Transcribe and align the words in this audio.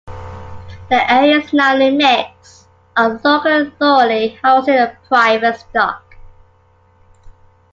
The 0.89 1.11
area 1.13 1.41
is 1.43 1.53
now 1.53 1.75
a 1.77 1.91
mix 1.91 2.65
of 2.97 3.23
local 3.23 3.67
authority 3.67 4.29
housing 4.41 4.73
and 4.73 4.97
private 5.07 5.59
stock. 5.59 6.15